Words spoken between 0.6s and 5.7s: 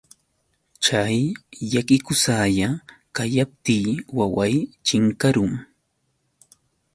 Chay llakikusalla kayaptiy waway chinkarun.